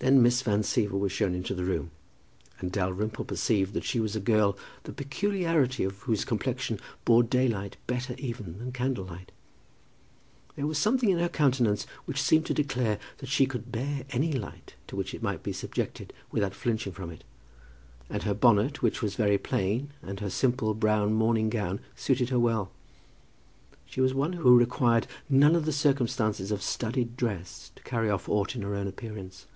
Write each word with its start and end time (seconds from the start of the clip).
Then 0.00 0.22
Miss 0.22 0.42
Van 0.42 0.62
Siever 0.62 0.96
was 0.96 1.10
shown 1.10 1.34
into 1.34 1.56
the 1.56 1.64
room, 1.64 1.90
and 2.60 2.70
Dalrymple 2.70 3.24
perceived 3.24 3.72
that 3.74 3.82
she 3.82 3.98
was 3.98 4.14
a 4.14 4.20
girl 4.20 4.56
the 4.84 4.92
peculiarity 4.92 5.82
of 5.82 5.98
whose 6.02 6.24
complexion 6.24 6.78
bore 7.04 7.24
daylight 7.24 7.76
better 7.88 8.14
even 8.16 8.60
than 8.60 8.70
candlelight. 8.70 9.32
There 10.54 10.68
was 10.68 10.78
something 10.78 11.10
in 11.10 11.18
her 11.18 11.28
countenance 11.28 11.84
which 12.04 12.22
seemed 12.22 12.46
to 12.46 12.54
declare 12.54 13.00
that 13.16 13.28
she 13.28 13.44
could 13.44 13.72
bear 13.72 14.04
any 14.10 14.30
light 14.32 14.76
to 14.86 14.94
which 14.94 15.14
it 15.14 15.20
might 15.20 15.42
be 15.42 15.52
subjected 15.52 16.12
without 16.30 16.54
flinching 16.54 16.92
from 16.92 17.10
it. 17.10 17.24
And 18.08 18.22
her 18.22 18.34
bonnet, 18.34 18.82
which 18.82 19.02
was 19.02 19.16
very 19.16 19.36
plain, 19.36 19.90
and 20.00 20.20
her 20.20 20.30
simple 20.30 20.74
brown 20.74 21.12
morning 21.12 21.50
gown, 21.50 21.80
suited 21.96 22.28
her 22.28 22.38
well. 22.38 22.70
She 23.84 24.00
was 24.00 24.14
one 24.14 24.34
who 24.34 24.56
required 24.56 25.08
none 25.28 25.56
of 25.56 25.64
the 25.64 25.72
circumstances 25.72 26.52
of 26.52 26.62
studied 26.62 27.16
dress 27.16 27.72
to 27.74 27.82
carry 27.82 28.08
off 28.08 28.28
aught 28.28 28.54
in 28.54 28.62
her 28.62 28.76
own 28.76 28.86
appearance. 28.86 29.46